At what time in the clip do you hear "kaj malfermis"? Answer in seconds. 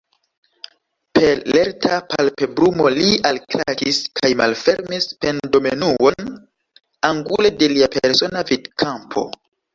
4.21-5.07